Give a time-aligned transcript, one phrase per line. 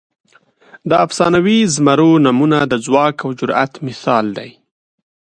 [0.89, 4.51] د افسانوي زمرو نومونه د ځواک او جرئت مثال دي.